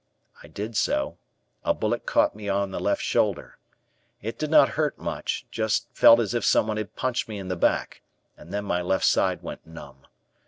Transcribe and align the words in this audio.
I 0.41 0.47
did 0.47 0.75
so; 0.75 1.19
a 1.63 1.75
bullet 1.75 2.07
caught 2.07 2.35
me 2.35 2.49
on 2.49 2.71
the 2.71 2.79
left 2.79 3.03
shoulder. 3.03 3.59
It 4.19 4.39
did 4.39 4.49
not 4.49 4.69
hurt 4.69 4.97
much, 4.97 5.45
just 5.51 5.85
felt 5.93 6.19
as 6.19 6.33
if 6.33 6.43
someone 6.43 6.77
had 6.77 6.95
punched 6.95 7.29
me 7.29 7.37
in 7.37 7.49
the 7.49 7.55
back, 7.55 8.01
and 8.35 8.51
then 8.51 8.65
my 8.65 8.81
left 8.81 9.05
side 9.05 9.43
went 9.43 9.67
numb. 9.67 10.07